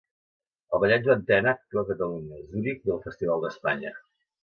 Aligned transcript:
El 0.77 0.81
Ballet 0.83 1.03
Joan 1.09 1.21
Tena 1.33 1.53
actua 1.53 1.85
a 1.85 1.89
Catalunya, 1.91 2.43
a 2.43 2.45
Zuric 2.57 2.85
i 2.91 2.97
al 2.99 3.07
Festival 3.09 3.49
d’Espanya. 3.49 3.99